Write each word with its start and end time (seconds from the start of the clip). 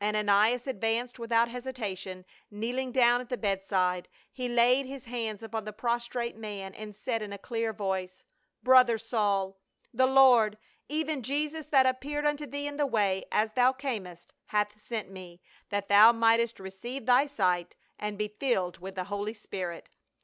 29 0.01 0.27
Ananias 0.27 0.65
advanced 0.65 1.19
without 1.19 1.47
hesitation; 1.47 2.25
kneeling 2.49 2.91
down 2.91 3.21
at 3.21 3.29
the 3.29 3.37
bedside, 3.37 4.09
he 4.31 4.49
laid 4.49 4.87
his 4.87 5.05
hands 5.05 5.43
upon 5.43 5.63
the 5.63 5.71
prostrate 5.71 6.35
man 6.35 6.73
and 6.73 6.95
said 6.95 7.21
in 7.21 7.31
a 7.31 7.37
clear 7.37 7.71
voice:" 7.71 8.23
Brother 8.63 8.97
Saul, 8.97 9.59
the 9.93 10.07
Lord— 10.07 10.57
even 10.89 11.21
Jesus, 11.21 11.67
that 11.67 11.85
appeared 11.85 12.25
unto 12.25 12.47
thee 12.47 12.65
in 12.65 12.77
the 12.77 12.87
way 12.87 13.25
as 13.31 13.51
thou 13.51 13.75
earnest— 13.85 14.33
hath 14.47 14.81
sent 14.81 15.11
me, 15.11 15.39
that 15.69 15.87
thou 15.87 16.11
mightest 16.11 16.59
receive 16.59 17.05
thy 17.05 17.27
sight 17.27 17.75
and 17.99 18.17
be 18.17 18.27
filled 18.39 18.79
with 18.79 18.95
the 18.95 19.03
holy 19.03 19.35
Spirit." 19.35 19.87